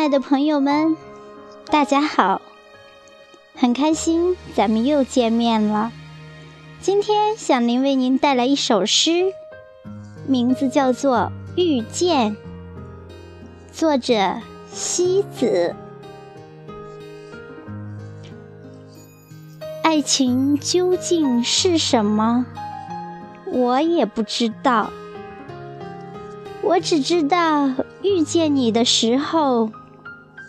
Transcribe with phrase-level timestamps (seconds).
[0.00, 0.96] 亲爱的朋友们，
[1.66, 2.40] 大家好！
[3.54, 5.92] 很开心咱们又见面了。
[6.80, 9.34] 今天小林为您带来一首诗，
[10.26, 11.30] 名字叫做
[11.62, 12.30] 《遇见》，
[13.70, 14.40] 作者
[14.72, 15.76] 西子。
[19.82, 22.46] 爱情究竟是什么？
[23.52, 24.88] 我也不知道。
[26.62, 27.68] 我只知道，
[28.00, 29.70] 遇见你的时候，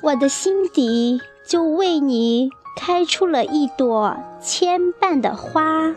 [0.03, 5.93] 我的心底就为你开出了一朵牵绊的花。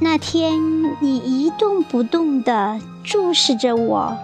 [0.00, 0.60] 那天，
[1.00, 4.16] 你一动不动地注视着我，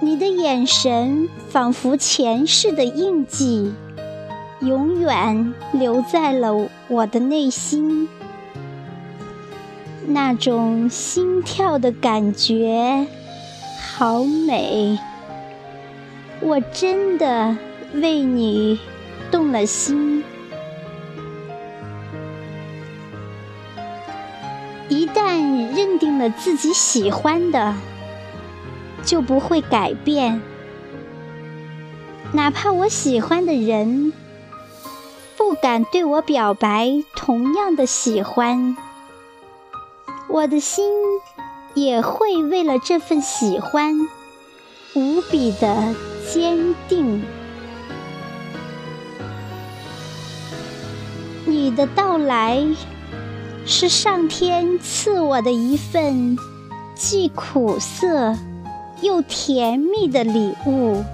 [0.00, 3.74] 你的眼神仿佛前世的印记，
[4.60, 8.08] 永远留在了我的内心。
[10.06, 13.06] 那种心跳的感觉，
[13.80, 14.98] 好美！
[16.40, 17.56] 我真的
[17.94, 18.78] 为你
[19.30, 20.22] 动了心。
[24.88, 27.74] 一旦认定了自己喜欢的，
[29.04, 30.40] 就不会改变。
[32.32, 34.12] 哪怕我喜欢的人
[35.36, 38.76] 不敢对我表白同样的喜欢。
[40.28, 40.92] 我的心
[41.74, 43.94] 也会为了这份喜欢
[44.94, 45.94] 无比的
[46.28, 47.22] 坚定。
[51.46, 52.66] 你的到来
[53.64, 56.36] 是上天赐我的一份
[56.94, 58.36] 既苦涩
[59.00, 61.04] 又甜蜜的礼物。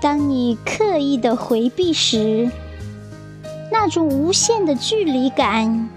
[0.00, 2.50] 当你刻意的回避时，
[3.72, 5.88] 那种无限的距离感。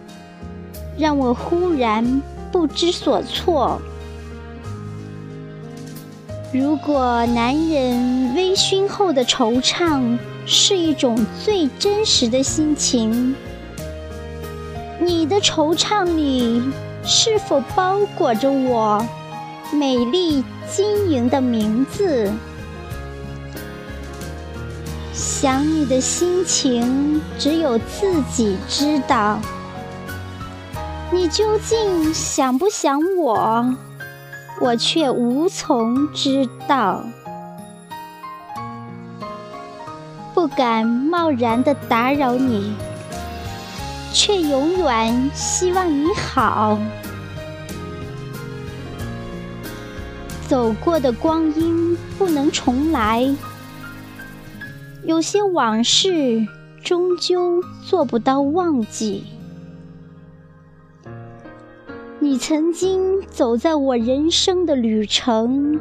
[0.98, 2.24] 让我忽然
[2.58, 3.80] 不知所措。
[6.52, 13.36] 如果男人微醺后的惆怅是一种最真实的心情，
[15.00, 16.64] 你的惆怅里
[17.04, 19.06] 是否包裹着我
[19.72, 22.32] 美丽晶莹的名字？
[25.14, 29.40] 想你的心情，只有自己知道。
[31.18, 33.76] 你究竟想不想我？
[34.62, 37.04] 我却无从知道，
[40.36, 42.72] 不敢贸然的打扰你，
[44.14, 46.78] 却永远希望你好。
[50.48, 53.28] 走过的光阴不能重来，
[55.04, 56.48] 有些往事
[56.84, 59.26] 终究做不到忘记。
[62.30, 65.80] 你曾经走在我人生的旅程，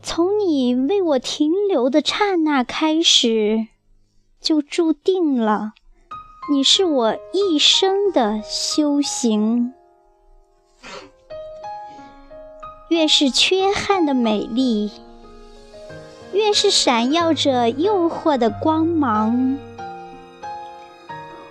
[0.00, 3.66] 从你为我停留的刹那开始，
[4.40, 5.72] 就注定了
[6.52, 9.74] 你是我一生的修行。
[12.88, 14.92] 越是缺憾的美丽，
[16.32, 19.58] 越是闪耀着诱惑的光芒。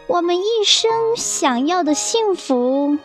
[0.08, 2.98] 我们一生想要的幸福。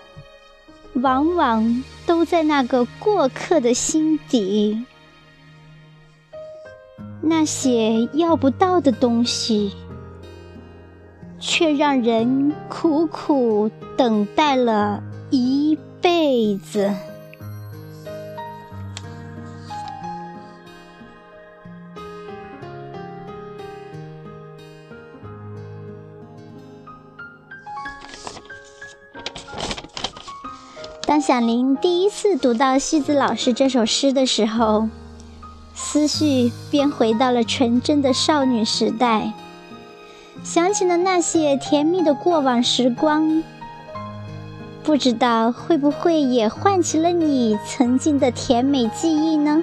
[0.94, 4.84] 往往都在那个过客的心底，
[7.22, 9.72] 那些要不到的东西，
[11.40, 16.94] 却让人苦苦等待了一辈子。
[31.12, 34.88] 当小林第一次读到西子老师这首诗的时候，
[35.74, 39.34] 思绪便回到了纯真的少女时代，
[40.42, 43.42] 想起了那些甜蜜的过往时光。
[44.82, 49.62] 不知道会不会也唤起了你曾经的甜美记忆呢？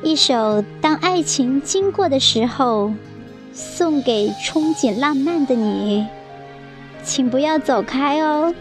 [0.00, 2.90] 一首《当爱情经过的时候》，
[3.52, 6.06] 送给憧憬浪漫的你。
[7.04, 8.54] 请不要走开哦。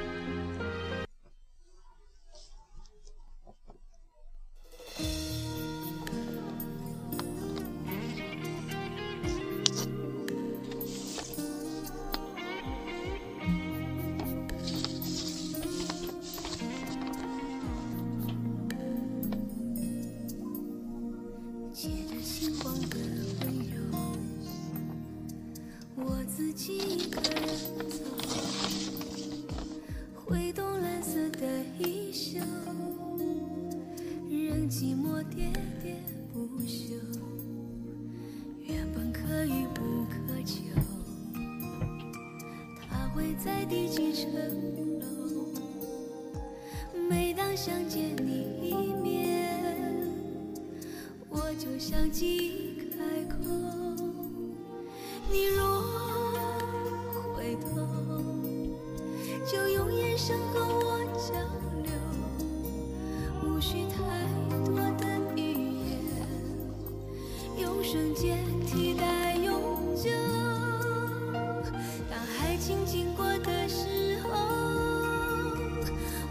[26.35, 27.42] 自己一个人
[47.55, 48.73] 想见你一
[49.03, 49.61] 面，
[51.29, 53.35] 我就想即开口。
[55.31, 55.83] 你若
[57.35, 57.87] 回头，
[59.45, 61.33] 就用眼神和我交
[61.83, 61.93] 流，
[63.43, 63.95] 无需太
[64.49, 65.05] 多的
[65.39, 66.01] 语言，
[67.61, 70.09] 用瞬间替代永久。
[72.09, 74.29] 当爱情经过的时候，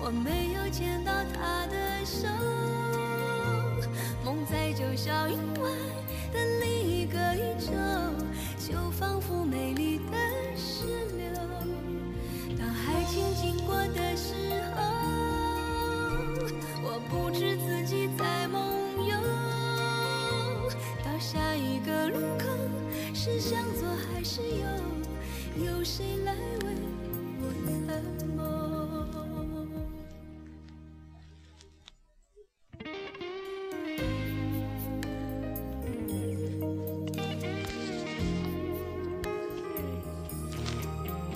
[0.05, 1.12] 我没有见到
[5.04, 5.72] 在九霄云外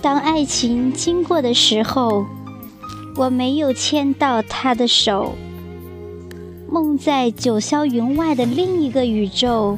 [0.07, 2.25] 当爱情经过的时候，
[3.17, 5.35] 我没有牵到他的手。
[6.71, 9.77] 梦在九霄云外的另一个宇宙，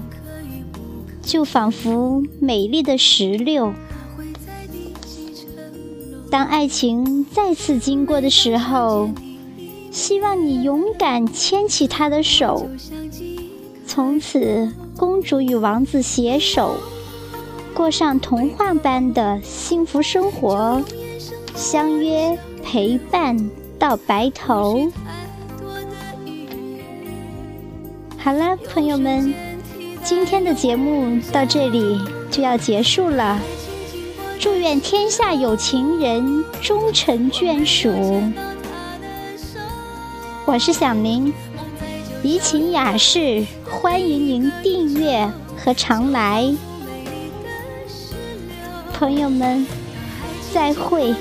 [1.24, 3.74] 就仿佛美丽的石榴。
[6.30, 9.10] 当爱情再次经过的时候，
[9.90, 12.70] 希望你勇敢牵起他的手，
[13.88, 16.76] 从此公主与王子携手，
[17.80, 20.84] 过上童话般的幸福生活，
[21.56, 23.50] 相约陪伴
[23.80, 24.92] 到白头。
[28.18, 29.34] 好了，朋友们，
[30.04, 33.40] 今天的节目到这里就要结束了。
[34.38, 37.90] 祝愿天下有情人终成眷属。
[40.46, 41.34] 我是小明，
[42.24, 46.54] 怡情雅士，欢迎您订阅和常来。
[49.00, 49.66] 朋友们，
[50.54, 51.16] 再会。